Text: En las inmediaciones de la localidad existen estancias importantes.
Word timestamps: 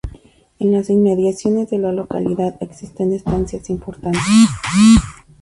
En 0.57 0.71
las 0.71 0.89
inmediaciones 0.89 1.69
de 1.69 1.77
la 1.77 1.91
localidad 1.91 2.57
existen 2.59 3.13
estancias 3.13 3.69
importantes. 3.69 4.19